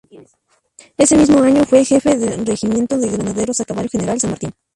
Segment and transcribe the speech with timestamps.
[0.97, 4.49] Ese mismo año fue jefe del Regimiento de Granaderos a Caballo General San Martín.